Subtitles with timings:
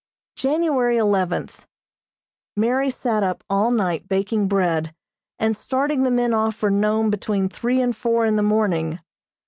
[0.35, 1.67] January eleventh:
[2.57, 4.95] Mary sat up all night baking bread,
[5.37, 8.97] and starting the men off for Nome between three and four in the morning.